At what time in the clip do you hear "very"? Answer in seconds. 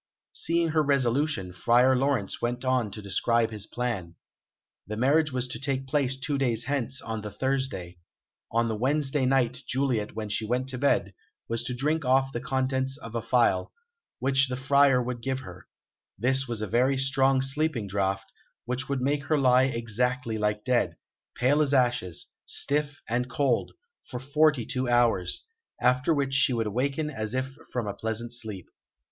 16.67-16.97